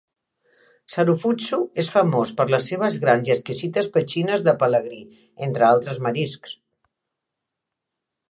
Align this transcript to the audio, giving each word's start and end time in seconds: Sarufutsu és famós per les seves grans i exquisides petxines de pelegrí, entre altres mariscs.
Sarufutsu 0.93 1.57
és 1.83 1.89
famós 1.95 2.31
per 2.39 2.47
les 2.53 2.69
seves 2.71 2.97
grans 3.03 3.29
i 3.29 3.33
exquisides 3.35 3.91
petxines 3.97 4.45
de 4.47 4.55
pelegrí, 4.63 5.01
entre 5.49 5.67
altres 5.67 5.99
mariscs. 6.07 6.57